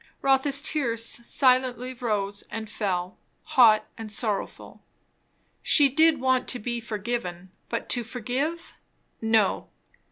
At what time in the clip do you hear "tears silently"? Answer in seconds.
0.63-1.93